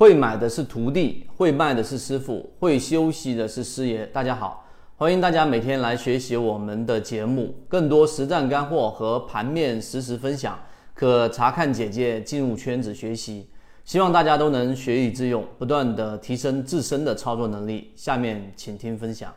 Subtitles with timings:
[0.00, 4.06] 会买的是徒弟，会卖的是师傅，会休息的是师爷。
[4.06, 4.64] 大家好，
[4.96, 10.58] 欢迎大家每天来学习我们的节目，更多实战干货和盘面实时分享，
[10.94, 13.46] 可查看简介进入圈子学习。
[13.84, 17.90] 希望大家都能学以致用，不断的提升自身的操作能力。
[17.94, 19.30] 下面请听分享。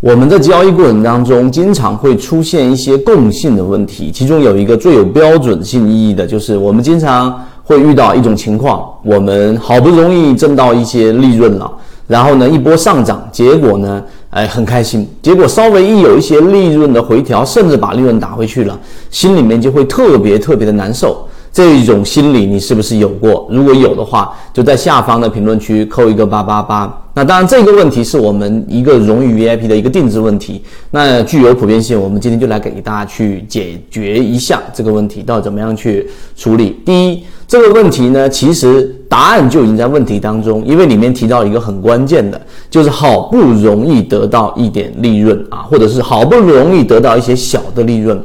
[0.00, 7.38] 我们在交易过程当中，经常会出现一些共性的问题，其中有一个最有标准性意义的，就是我们经常。
[7.72, 11.72] 会遇到一种情况，我们好不容易挣到一些利润了，
[12.06, 18.78] 然后呢一波上涨，结果呢，哎很开心，结果稍微一有一些利润的回调，甚至把利润打回去了，
[19.10, 21.26] 心里面就会特别特别的难受。
[21.52, 23.46] 这种心理你是不是有过？
[23.50, 26.98] 如果有的话，就在下方的评论区扣一个八八八。
[27.14, 32.00] 那当然，这个问题是我们一个荣誉 VIP 的一个定制问题，那具有普遍性。
[32.00, 36.80] 我们今天就来给大家去解决一下这个问题，到底怎么样去处理。
[36.86, 48.18] 第一，这个问题呢，其实答案就已经在问题当中，因为里面提到一个很关键的，就是好不容易得到一点利润啊，或者是好不容易得到一些小的利润。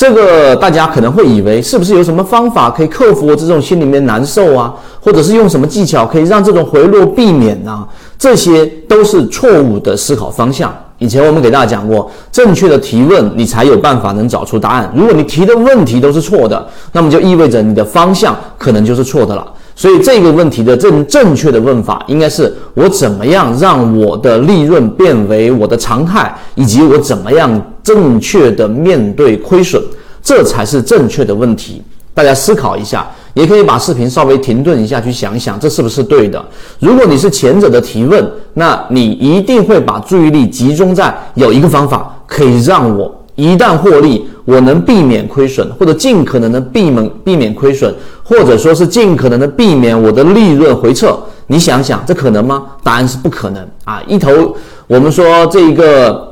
[0.00, 7.86] 这个大家可能会以为是不是有什么方法可以克服我这种心里面难受啊，或者是用什么技巧可以让这种回落避免呢？
[8.18, 10.74] 这些都是错误的思考方向。
[10.96, 14.90] 以前我们给大家讲过，正确的提问你才有办法能找出答案。
[14.96, 19.46] 如果你提的问题都是错的，那么就意味着你的方向可能就是错的了。
[19.76, 29.82] 所以这个问题的正正确的问法应该是：我怎么样让我的利润变为我的常态，以及我怎么样正确的面对亏损，
[30.22, 31.82] 这才是正确的问题。
[32.12, 36.44] 大家思考一下，也可以把视频稍微停顿一下，去想一想这是不是对的。
[36.80, 43.16] 如果你是前者的提问，那你一定会把注意力集中在有一个方法可以让我。
[43.36, 51.18] 一旦获利，我能避免亏损，或者尽可能的避免避免亏损，或者说是尽可能的避免我的利润回撤。
[51.46, 52.64] 你想想，这可能吗？
[52.82, 54.02] 答案是不可能啊！
[54.06, 54.54] 一头
[54.86, 56.29] 我们说这一个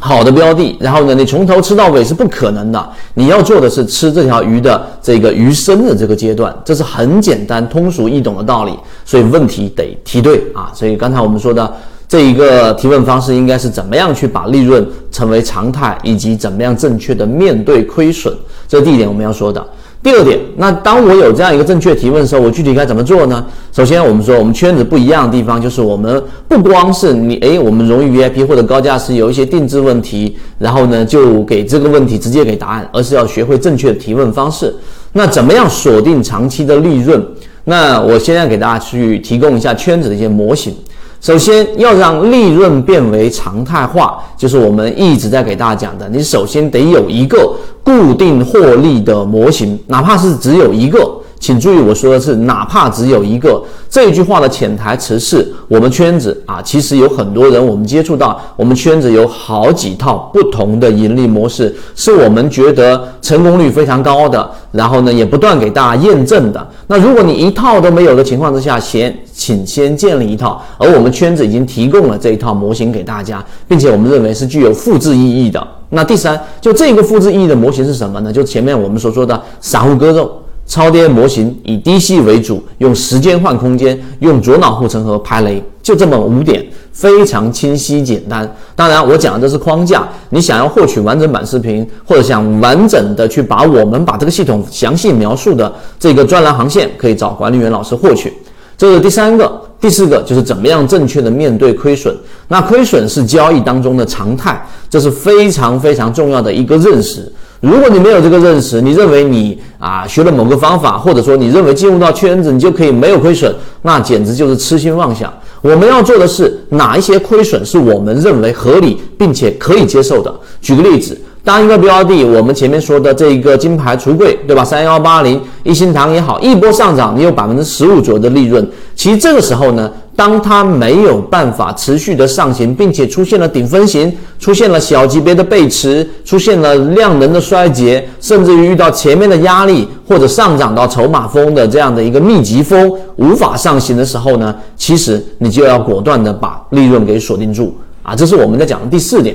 [0.00, 2.90] 好的标的，然后呢，你从头吃到尾是不可能的。
[3.14, 8.72] 你要做的是吃这条鱼的这个鱼身的这个阶段，这是很简单、通俗易懂的道理。
[9.04, 10.72] 所以问题得提对啊！
[10.74, 11.72] 所以刚才我们说的。
[12.08, 19.64] 这一个提问方式应该是怎么样去把利润成为常态，以及怎么样正确的面对亏损，这是第一点我们要说的。
[20.02, 23.44] 第二点，那当我有这样一个正确提问的时候，我具体该怎么做呢？
[23.70, 34.74] 首先，我们说我们圈子不一样的地方，就是我们不光是你，诶，我们荣誉 VIP 或者高价是有一些定制问题，然后呢就给这个问题直接给答案，而是要学会正确的提问方式。
[35.12, 37.22] 那怎么样锁定长期的利润？
[37.64, 40.74] 那我现在给大家去提供一下圈子的一些模型。
[41.20, 46.08] 首先要让利润变为常态化，就是我们一直在给大家讲的。
[46.08, 47.54] 你首先得有一个
[47.84, 51.19] 固定获利的模型，哪怕是只有一个。
[51.40, 66.68] 请注意，我说的是哪怕只有一个这句话的潜台词是我们圈子啊，其实有很多人，我们接触到我们圈子有好几套不同的盈利模式，是我们觉得成功率非常高的，然后呢也不断给大家验证的。
[66.86, 75.66] 那如果你一套都没有的情况之下，先请先建立一套，而我们圈子已经提供了这一套模型给大家，并且我们认为是具有复制意义的。
[75.88, 78.30] 那第三，就这个复制意义的模型是什么呢？
[78.30, 80.30] 就前面我们所说的散户割肉。
[80.70, 88.48] 超跌模型以低吸为主，用时间换空间，用左脑护城河排雷，就这么五点，非常清晰简单。
[88.76, 98.32] 当然，我讲的这是框架，你想要获取完整版视频，或者想完整的去把我们把这个系统详细描述的这个专栏航线，可以找管理员老师获取。
[98.78, 102.16] 这是第三个，第四个就是怎么样正确的面对亏损。
[102.46, 107.30] 那亏损是交易当中的常态，这是非常非常重要的一个认识。
[107.60, 115.30] 如果你没有这个认识，你认为你啊学了某个方法，或者说你认为进入到圈子你就可以没有亏损，那简直就是痴心妄想。
[115.60, 120.34] 我们要做的是哪一些亏损是我们认为合理并且可以接受的。
[120.62, 121.19] 举个例子。
[121.42, 124.62] 当一个标的，我们前面说的这一个金牌橱柜，对吧？
[124.62, 128.66] 三幺八零一心堂也好，一波上涨，你有百分之十五左右的利润。
[128.94, 148.14] 其实这个时候呢，当它没有办法持续的上行，并且出现了顶分型，出现了小级别的背驰，出现了量能的衰竭，甚至于遇到前面的压力或者上涨到筹码峰的这样的一个密集峰，无法上行的时候呢，其实你就要果断的把利润给锁定住啊！
[148.14, 149.34] 这是我们在讲的第四点。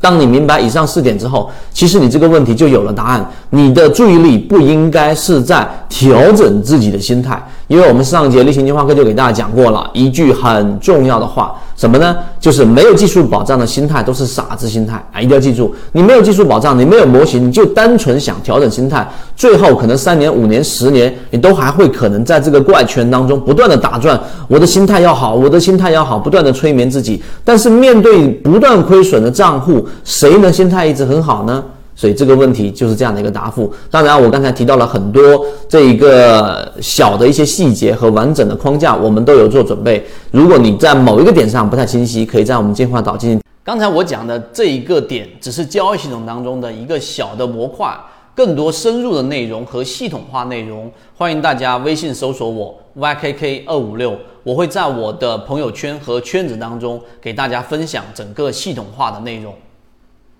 [0.00, 3.30] 当你明白以上四点之后，其实你这个问题就有了答案。
[3.50, 12.16] 你的注意力不应该是在调整自己的心态，因为我们上节例行计划课就给大家讲过了一句很重要的话，什么呢？
[12.40, 15.20] 就是没有技术保障的心态都是傻子心态啊！
[15.20, 24.20] 一定要记住，你没有技术保障，你没有模型，你就单纯想调整心态，最后可能三年、五年、十年，你都还会可能在这个怪圈当中不断的打转。
[24.48, 27.22] 我的心态要好，我的心态要好，不断的催眠自己。
[27.44, 31.62] 但是面对不断亏损的账户，谁能心态一直很好呢？
[32.00, 33.70] 所以这个问题就是这样的一个答复。
[33.90, 40.02] 当然，我刚才提到了很多这一个小的一些细节和完整的框架，我们都有做准备。
[40.30, 43.42] 如果你在某一个点上不太清晰，可以在我们进化岛进行。
[43.62, 47.94] 刚才我讲的这一个点，只是交易系统当中的一个小的模块。
[48.34, 59.52] 更多深入的内容和系统化内容，欢迎大家微信搜索我 ykk 二五六，我会在我的朋友圈和圈子当中给大家分享整个系统化的内容。